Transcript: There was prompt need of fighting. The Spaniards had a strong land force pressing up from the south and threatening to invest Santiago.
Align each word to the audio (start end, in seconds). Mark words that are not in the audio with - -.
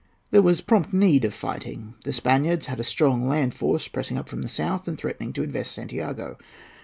There 0.31 0.41
was 0.41 0.61
prompt 0.61 0.93
need 0.93 1.23
of 1.25 1.33
fighting. 1.35 1.93
The 2.05 2.11
Spaniards 2.11 2.65
had 2.65 2.79
a 2.79 2.83
strong 2.83 3.27
land 3.27 3.53
force 3.53 3.87
pressing 3.87 4.17
up 4.17 4.27
from 4.27 4.41
the 4.41 4.49
south 4.49 4.87
and 4.87 4.97
threatening 4.97 5.31
to 5.33 5.43
invest 5.43 5.73
Santiago. 5.73 6.39